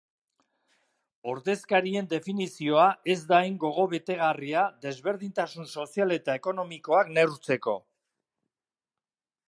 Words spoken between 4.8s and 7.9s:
desberdintasun sozial eta ekonomikoak neurtzeko.